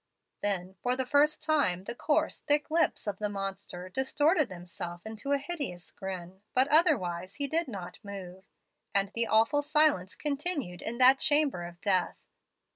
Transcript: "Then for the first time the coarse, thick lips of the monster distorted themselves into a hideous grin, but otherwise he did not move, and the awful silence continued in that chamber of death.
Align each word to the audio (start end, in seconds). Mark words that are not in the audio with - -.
"Then 0.41 0.73
for 0.81 0.95
the 0.95 1.05
first 1.05 1.43
time 1.43 1.83
the 1.83 1.93
coarse, 1.93 2.39
thick 2.39 2.71
lips 2.71 3.05
of 3.05 3.19
the 3.19 3.29
monster 3.29 3.87
distorted 3.87 4.49
themselves 4.49 5.03
into 5.05 5.31
a 5.31 5.37
hideous 5.37 5.91
grin, 5.91 6.41
but 6.55 6.67
otherwise 6.69 7.35
he 7.35 7.45
did 7.47 7.67
not 7.67 7.99
move, 8.01 8.43
and 8.95 9.11
the 9.13 9.27
awful 9.27 9.61
silence 9.61 10.15
continued 10.15 10.81
in 10.81 10.97
that 10.97 11.19
chamber 11.19 11.65
of 11.65 11.79
death. 11.81 12.17